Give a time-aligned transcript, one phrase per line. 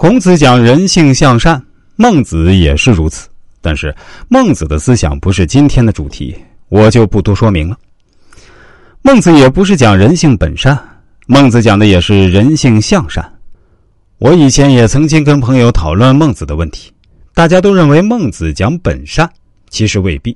[0.00, 1.62] 孔子讲人性向善，
[1.96, 3.28] 孟子也是如此。
[3.60, 3.94] 但是
[4.28, 6.34] 孟子的思想不是今天的主题，
[6.70, 7.76] 我就不多说明了。
[9.02, 10.74] 孟子也不是讲人性本善，
[11.26, 13.30] 孟子讲的也是人性向善。
[14.16, 16.90] 我以前也曾经跟朋友讨论孟子的问题，
[17.34, 19.28] 大家都认为孟子讲本善，
[19.68, 20.34] 其实未必。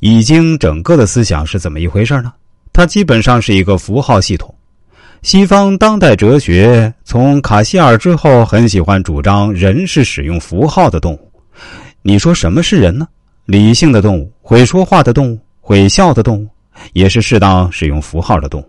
[0.00, 2.30] 已经整个的思想是怎么一回事呢？
[2.70, 4.53] 它基本上是一个符号系统。
[5.24, 11.32] 西方当代哲学从卡西尔之后，很喜欢主张人是使用符号的动物。
[12.02, 13.08] 你说什么是人呢？
[13.46, 16.48] 理性的动物，会说话的动物，会笑的动物，
[16.92, 18.68] 也是适当使用符号的动物。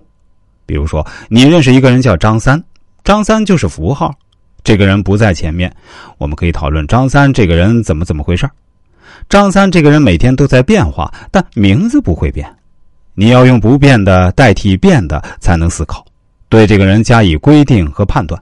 [0.66, 2.63] 比如说，你认识一个人叫张三，
[3.04, 4.16] 张三就是符号，
[4.63, 5.70] 这个人不在前面，
[6.18, 8.49] 我们可以讨论张三这个人怎么怎么回事
[9.27, 12.49] 张三这个人每天都在变化，但名字不会变。
[13.13, 16.05] 你要用不变的代替变的，才能思考。
[16.49, 18.41] 对这个人加以规定和判断，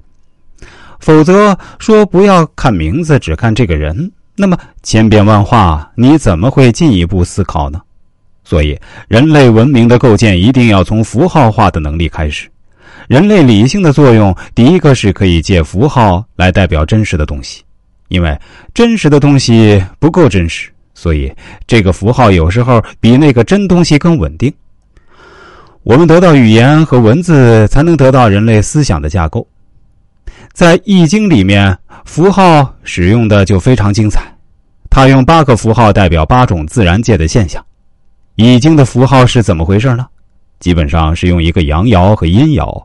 [0.99, 7.82] 否则说不要看名字，只看这个人，那么千变万化，你怎么会进一步思考呢？
[8.45, 12.49] 所以，人类文明的构建一定要从符号化的能力开始。
[13.07, 17.63] 人类理性的作用，第一个是可以借符号来代表真实的东西，
[18.10, 18.38] 因为
[18.73, 21.34] 真实的东西不够真实，所以
[21.65, 24.54] 这个符号有时候比那个真东西更稳定。
[25.84, 29.45] 我们得到语言和文字，才能得到人类思想的架构。
[30.53, 34.21] 在《易经》里面，符号使用的就非常精彩。
[34.89, 37.61] 他用八个符号代表八种自然界的现象。
[38.35, 40.07] 《易经》的符号是怎么回事呢？
[40.61, 42.81] 基本上是用一个阳爻和阴爻。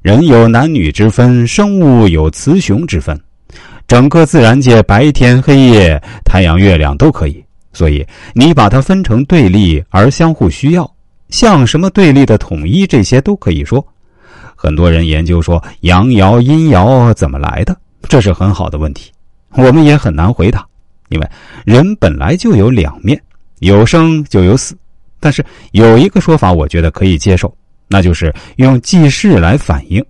[0.00, 3.20] 人有男女之分，生物有雌雄之分，
[3.86, 7.44] 整个自然界白天黑夜、太阳月亮都可以。
[7.74, 10.90] 所以你把它分成对立而相互需要。
[11.30, 13.86] 像什么对立的统一，这些都可以说。
[14.60, 17.76] 很多人研究说阳爻阴爻怎么来的，
[18.08, 19.12] 这是很好的问题，
[19.52, 20.66] 我们也很难回答。
[21.10, 21.30] 因为
[21.64, 23.22] 人本来就有两面，
[23.60, 24.76] 有生就有死。
[25.20, 27.54] 但是有一个说法，我觉得可以接受，
[27.86, 30.04] 那就是用记事来反映。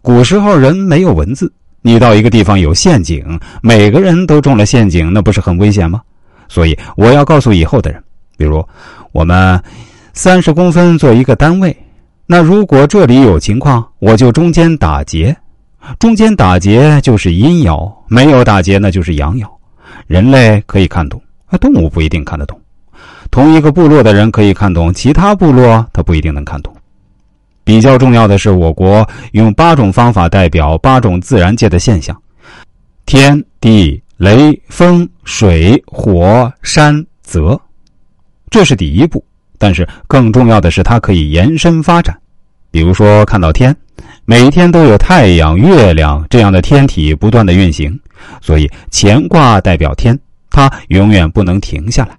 [0.00, 1.52] 古时候人没有文字，
[1.82, 6.00] 你到一个地方有陷阱，每个人都中了陷阱，那不是很危险吗？
[6.48, 8.02] 所以我要告诉以后的人，
[8.38, 8.66] 比如
[9.12, 9.62] 我们。
[10.12, 11.76] 三十公分做一个单位，
[12.26, 15.36] 那如果这里有情况，我就中间打结，
[15.98, 19.46] 中间打结就是阴爻，没有打结那就是阳爻。
[20.06, 21.20] 人类可以看懂，
[21.60, 22.60] 动物不一定看得懂。
[23.30, 26.74] 同一个部落的人可以看懂，其他部落他不一定能看懂。
[27.62, 32.20] 比较重要的是，我国用八种方法代表八种自然界的现象：
[33.06, 37.60] 天地雷风水火山泽，
[38.50, 39.24] 这是第一步。
[39.60, 42.18] 但是更重要的是，它可以延伸发展。
[42.70, 43.76] 比如说，看到天，
[44.24, 48.00] 每天都有太阳、月亮这样的天体不断的运行，
[48.40, 52.16] 所以乾卦代表天，它永远不能停下来。